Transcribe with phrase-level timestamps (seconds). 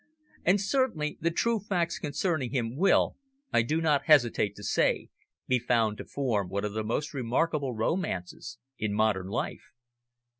[0.43, 3.17] And certainly the true facts concerning him will,
[3.53, 5.09] I do not hesitate to say,
[5.47, 9.65] be found to form one of the most remarkable romances in modern life.